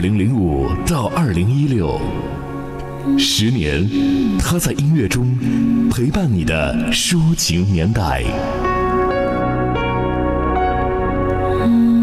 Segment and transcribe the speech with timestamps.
[0.00, 2.00] 零零五到二零一六，
[3.18, 3.86] 十年，
[4.38, 5.36] 他在音乐中
[5.90, 8.22] 陪伴你的抒情年代。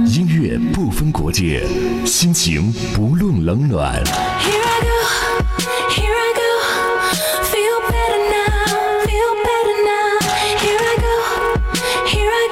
[0.05, 1.65] 音乐不分国界，
[2.05, 4.03] 心情不论冷暖。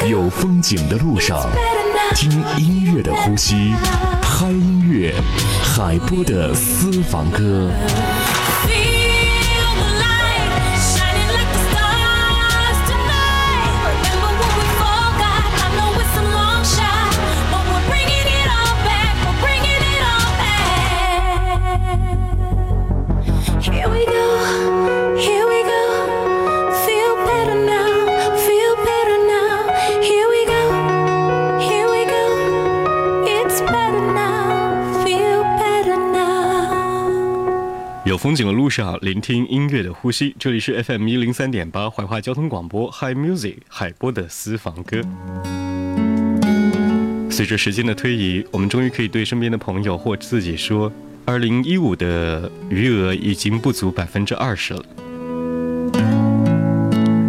[0.10, 1.40] 有风景的路上，
[2.16, 3.74] 听音乐的呼吸，
[4.38, 5.16] 嗨音乐，
[5.64, 7.72] 海波的私房歌。
[38.26, 40.36] 风景的路上，聆听音乐的呼吸。
[40.40, 45.00] 这里是 FM 一零三点八怀化交通广播 Hi Music 海波的私房歌。
[47.30, 50.92] 随着时间的推移，我们终于可以对身边的朋友或自己说：，
[51.24, 54.84] 二零一五的余额已经不足百分之二十了。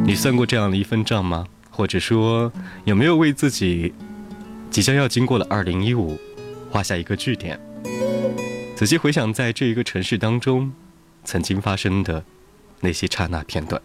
[0.07, 1.47] 你算过这样的一份账吗？
[1.69, 2.51] 或者说，
[2.87, 3.93] 有没有为自己
[4.71, 6.19] 即将要经过的二零一五
[6.71, 7.61] 画下一个句点？
[8.75, 10.73] 仔细回想，在这一个城市当中，
[11.27, 12.25] 曾经发生的
[12.81, 13.83] 那些刹那片段。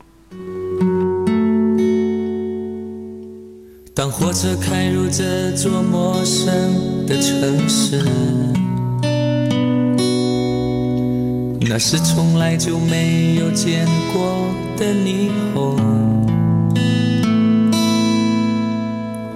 [3.94, 8.02] 当火车开入这座陌生的城市，
[11.59, 15.76] 那是从来就没有见过的霓虹。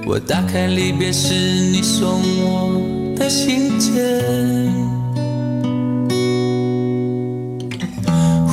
[0.08, 4.95] 我打开离别时你送我的信件。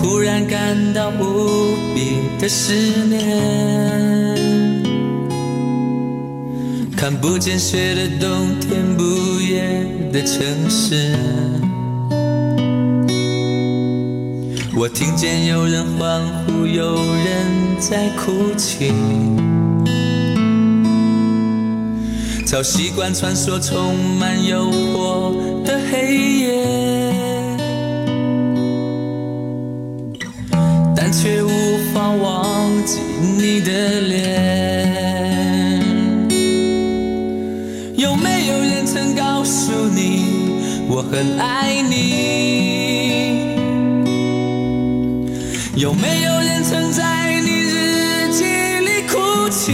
[0.02, 2.74] 忽然感到无比的思
[3.06, 3.20] 念，
[6.96, 9.04] 看不见雪的冬天，不
[9.40, 11.14] 夜的城市。
[14.74, 17.46] 我听见有人欢呼，有人
[17.78, 18.90] 在哭泣，
[22.44, 26.91] 早习惯穿梭充满诱惑的黑夜。
[31.12, 32.98] 却无法忘记
[33.38, 35.80] 你的脸。
[37.96, 40.24] 有没有人曾告诉你
[40.88, 41.92] 我很爱你？
[45.76, 49.72] 有没有人曾在你日记里哭泣？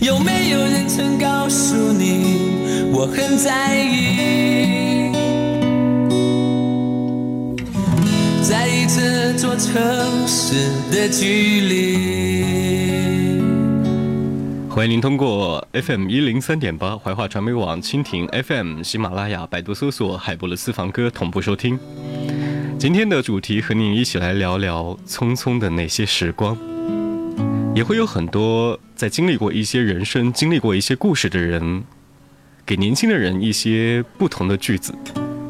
[0.00, 2.38] 有没有人曾告诉你
[2.92, 4.67] 我很在意？
[9.58, 13.42] 城市的距离。
[14.70, 21.76] 欢迎您通过 FM 一零三点八怀化传媒网、蜻蜓 FM、喜马拉雅、百度搜索“海波的私房歌”同步收听。
[22.78, 26.56] 今天的主题和您一起来聊聊匆匆的那些时光。
[27.74, 31.82] 也会有很多在经历过一些人生、经历过一些故事的人，
[32.64, 34.94] 给年轻的人一些不同的句子，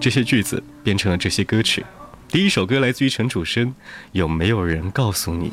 [0.01, 1.85] 这些句子变成了这些歌曲。
[2.31, 3.75] 第一首歌来自于陈楚生，
[4.12, 5.50] 有没有人告诉你，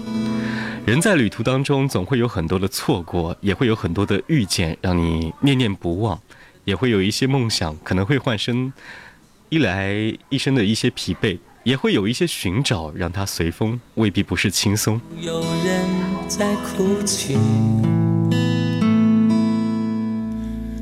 [0.85, 6.19] 人在旅途当中总会有很多的错过，也会有很多的遇见让你念念不忘，
[6.65, 8.73] 也会有一些梦想可能会换身
[9.47, 14.99] 一来一生的一些疲惫，也会有一些寻找让它随风，未必不是轻松。
[15.21, 15.87] 有人
[16.27, 17.37] 在哭泣，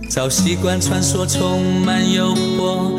[0.09, 2.92] 早习惯穿梭充满诱惑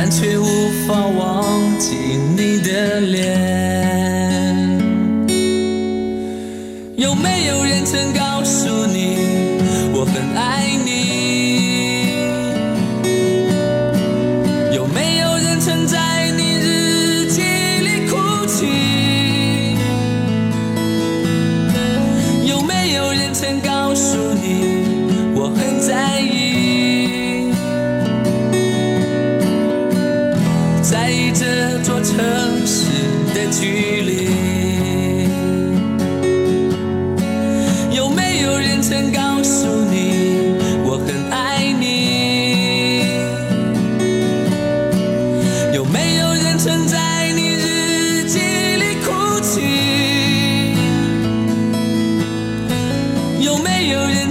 [0.00, 1.96] 但却无法忘记
[2.36, 4.78] 你的脸。
[6.94, 9.58] 有没有人曾告诉你
[9.92, 10.87] 我很爱你？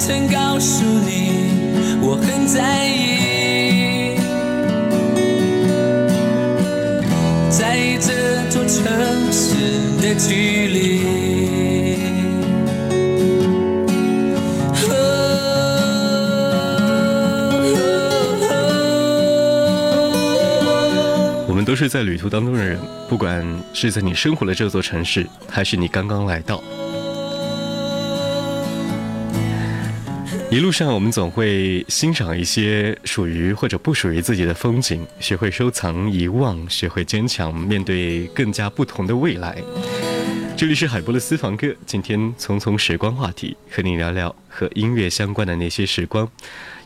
[0.08, 4.16] 曾告诉你我很在意？
[7.52, 8.80] 在这座城
[9.34, 9.54] 市
[10.02, 10.78] 的距离。
[21.46, 26.64] 我们都是在旅途当中的人，不管是在你生活的这座城市，还是你刚刚来到。
[30.50, 39.62] 一路上，我们总会欣赏一些属于或者不属于自己的风景，学会收藏、遗忘，学会坚强，面对更加不同的未来。
[40.56, 46.28] 这里是海波的私房歌，今天匆匆时光话题，和你聊聊和音乐相关的那些时光。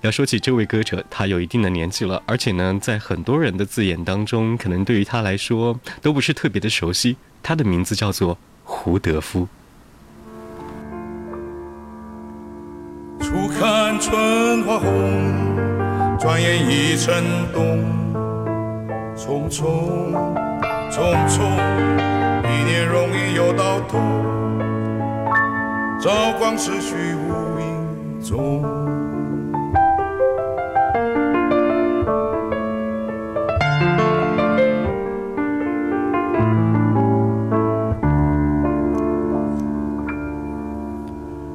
[0.01, 7.15] 要说起这位歌者，他有一定的年纪了，而且呢，在很多人的字眼当中，可能对于他来说都不是特别的熟悉。
[7.43, 9.47] 他的名字叫做胡德夫。
[14.01, 14.89] 春花红，
[16.19, 17.13] 转眼已成
[17.53, 17.85] 冬。
[19.15, 19.61] 匆匆
[20.89, 21.43] 匆匆，
[22.43, 23.99] 一年容易又到头。
[26.01, 26.09] 朝
[26.39, 28.63] 光逝去无影踪。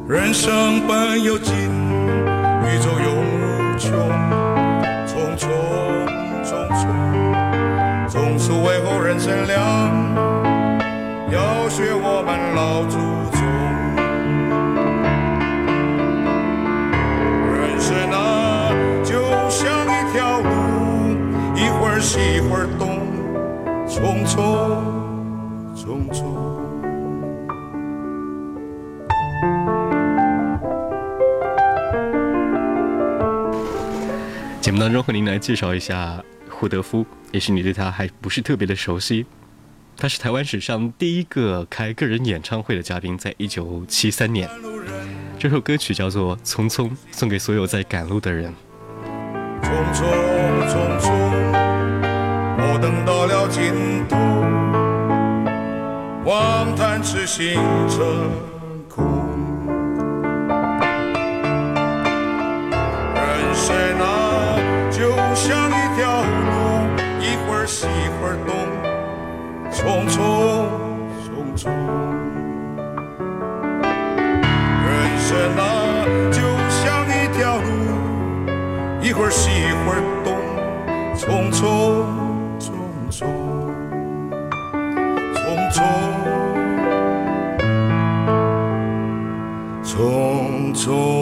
[0.08, 1.54] 人生本有尽，
[2.76, 3.90] 宇宙永无穷。
[5.06, 5.49] 匆匆
[6.44, 6.84] 匆匆，
[8.06, 9.56] 总是为后人乘凉。
[11.31, 12.99] 要学我们老祖
[13.32, 13.40] 宗。
[17.50, 18.69] 人生啊，
[19.02, 20.50] 就像一条路，
[21.56, 23.00] 一会儿西一会儿东，
[23.88, 24.37] 匆匆
[25.75, 26.56] 匆匆。
[34.87, 39.27] 当中和您来介绍一下胡德夫，也许你对他还不是特别的熟悉。
[39.97, 44.49] 他是台湾史上第一个开个人演唱会的嘉宾，在一九七三年。
[45.41, 48.55] 这首歌曲叫做《匆匆》，送给所有在赶路的人。
[49.61, 50.05] 匆匆
[50.69, 51.11] 匆匆，
[52.56, 53.73] 我等到了尽
[54.09, 54.17] 头，
[56.31, 57.56] 望叹痴心
[57.89, 58.31] 成
[75.54, 75.60] 那，
[76.31, 77.69] 就像一条路。
[79.00, 80.34] 一会儿西一会儿东，
[81.14, 81.60] 匆匆
[82.58, 82.64] 匆
[83.10, 83.19] 匆，
[85.34, 85.37] 匆
[85.70, 85.78] 匆
[89.84, 91.16] 匆匆。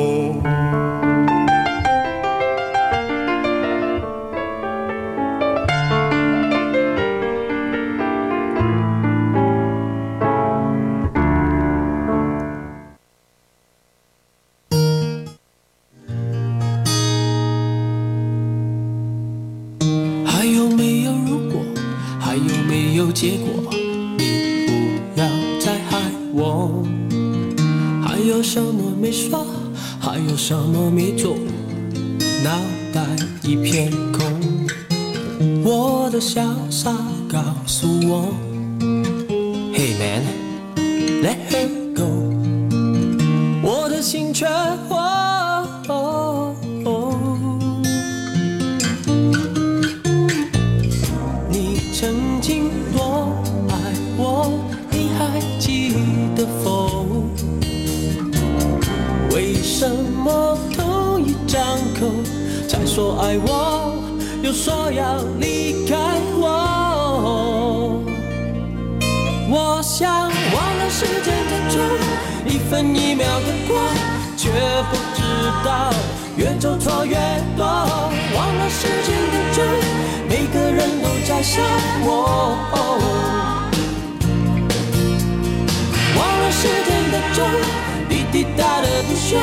[30.46, 31.38] 什么没做？
[32.44, 32.50] 脑
[32.92, 33.00] 袋
[33.42, 34.22] 一片空。
[35.64, 36.92] 我的潇洒
[37.26, 38.28] 告诉我
[39.72, 42.04] ，Hey man，let her go。
[43.62, 44.46] 我的心却
[64.54, 65.96] 说要离开
[66.38, 68.00] 我？
[69.50, 71.82] 我想忘了时间的钟，
[72.46, 73.76] 一分一秒的过，
[74.36, 74.50] 却
[74.90, 75.20] 不知
[75.64, 75.92] 道
[76.36, 77.16] 越走错越
[77.56, 77.66] 多。
[77.66, 79.64] 忘了时间的钟，
[80.28, 81.60] 每个人都在想
[82.04, 82.08] 我。
[86.16, 87.44] 忘了时间的钟，
[88.08, 89.36] 滴滴答答的不休，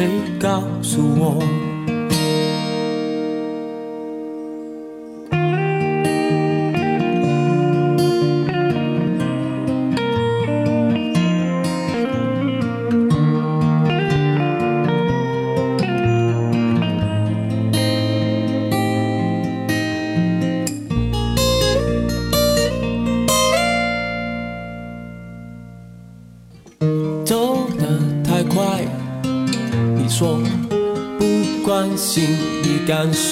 [0.00, 0.08] 谁
[0.40, 1.69] 告诉我？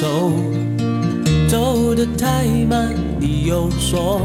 [0.01, 0.31] 走，
[1.49, 4.21] 走得太慢，你又说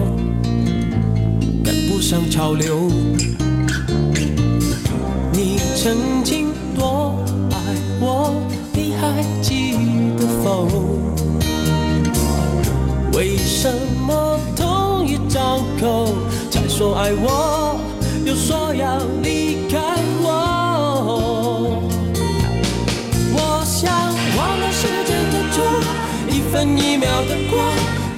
[1.63, 2.91] 赶不上潮流。
[5.31, 7.15] 你曾经多
[7.49, 7.57] 爱
[7.99, 8.35] 我，
[8.71, 9.73] 你还记
[10.15, 10.67] 得否？
[13.17, 13.67] 为什
[14.05, 16.13] 么同一张口
[16.51, 17.79] 才说爱我，
[18.23, 19.52] 又说要离
[26.53, 27.59] 分一秒的过，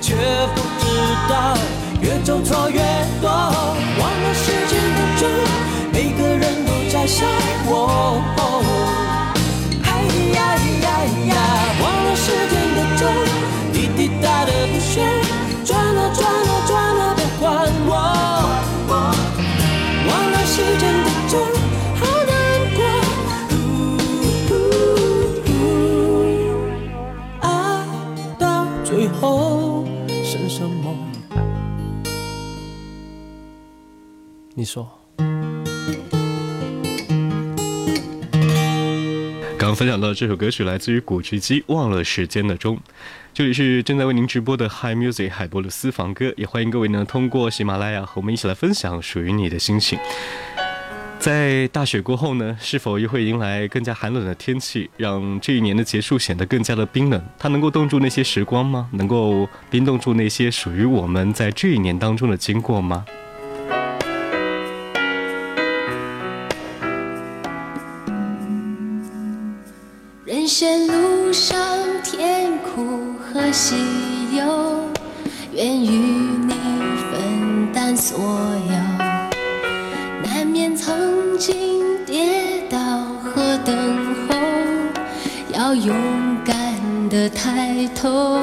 [0.01, 0.13] 却
[0.53, 0.85] 不知
[1.29, 1.57] 道
[2.01, 2.81] 越走错越
[3.21, 3.29] 多。
[3.29, 5.29] 忘了时间的钟，
[5.93, 7.25] 每个人都在笑
[7.65, 9.04] 我。
[34.65, 34.99] 说。
[39.57, 42.75] 刚刚分享到这首歌曲来自于古巨基《忘了时间的钟》，
[43.33, 49.97] 这里是正在为您直播的 Hi Music 海波的私房歌，也欢迎各位呢通过喜马拉雅和我们一起来分享属于你的心情。
[51.17, 57.19] 在大雪过后呢，是否又会迎来更加寒冷的天气，让这一年的结束显得更加的冰冷？
[57.39, 58.87] 它能够冻住那些时光吗？
[58.91, 63.03] 能够冰冻住那些属于我们在这一年当中的经过吗？
[70.45, 71.57] 人生路上
[72.03, 73.73] 甜苦和喜
[74.37, 74.79] 忧，
[75.51, 76.53] 愿与你
[77.09, 78.75] 分担所有。
[80.23, 82.77] 难免曾经跌倒
[83.23, 83.75] 和等
[84.29, 84.35] 候，
[85.51, 85.95] 要勇
[86.45, 86.55] 敢
[87.09, 88.39] 的抬头。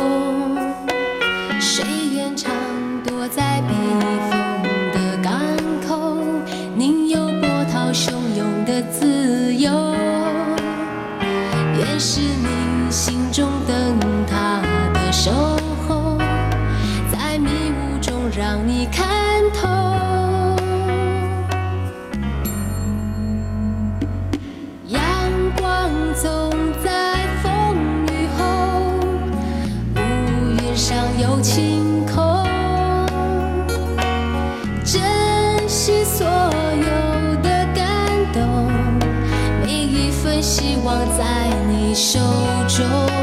[40.42, 42.18] 希望在你手
[42.66, 43.21] 中。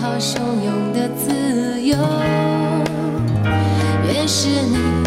[0.00, 1.94] 好汹涌的自由。
[4.08, 4.99] 越是你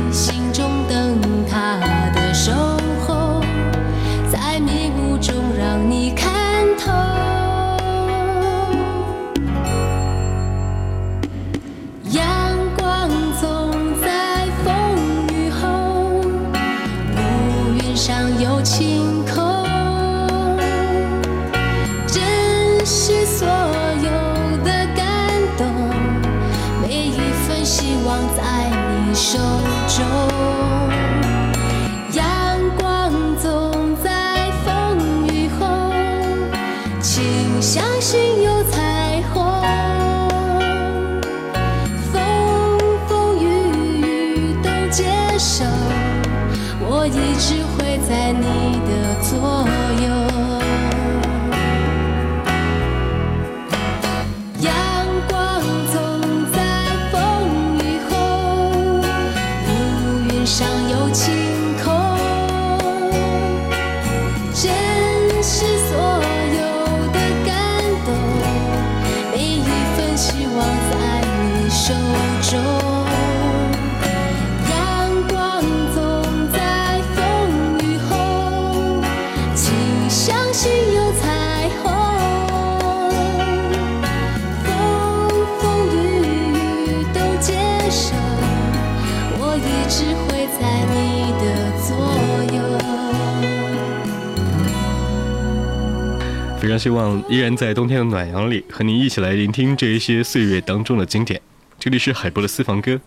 [96.84, 101.40] 希望依然在冬天的暖阳里，和您一起来聆听这一些岁月当中的经典。
[101.80, 103.00] 这里是海波的私房歌。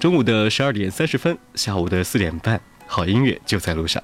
[0.00, 4.02] 中午的十二点三十分，下午的四点半，好音乐就在路上。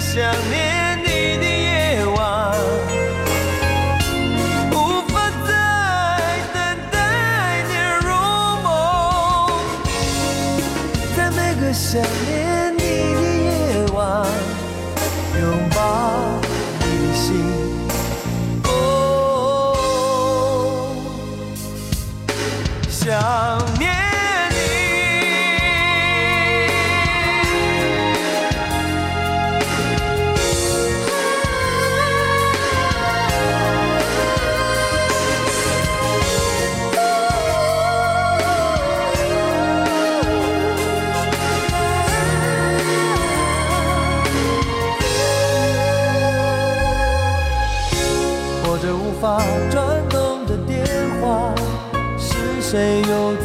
[0.00, 0.18] 想
[0.50, 2.16] 念你的夜晚
[4.72, 4.74] 无
[5.08, 5.50] 法再
[6.54, 6.56] 等
[6.90, 6.96] 待
[7.68, 7.72] 你
[8.06, 8.08] 入
[8.62, 8.66] 梦。
[11.14, 12.39] 在每个想念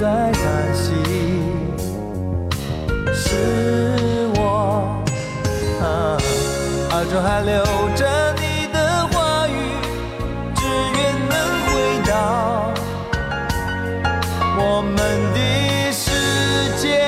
[0.05, 0.43] 在叹
[0.75, 0.93] 息？
[3.11, 5.03] 是我，
[5.81, 5.83] 啊
[6.91, 7.55] 耳中还留
[7.95, 8.05] 着
[8.39, 9.57] 你的话语，
[10.53, 10.61] 只
[10.93, 11.33] 愿能
[11.65, 11.71] 回
[12.07, 12.13] 到
[14.59, 14.93] 我们
[15.33, 15.39] 的
[15.91, 16.05] 世
[16.77, 17.01] 界。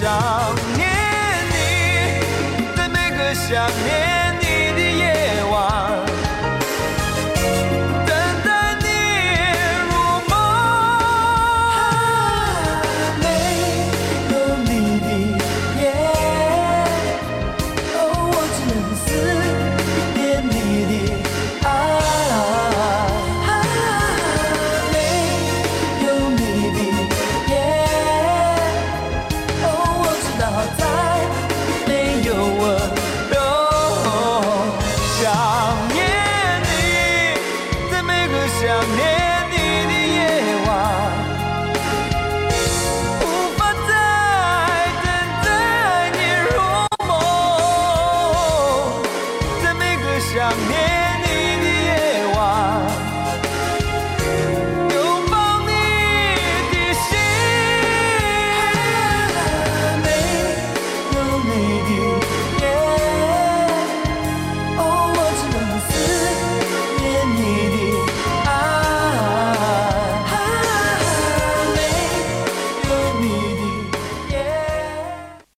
[0.00, 0.08] 想
[0.78, 0.80] 念
[1.52, 1.54] 你，
[2.74, 4.11] 在每个想念。
[38.62, 39.21] 想念。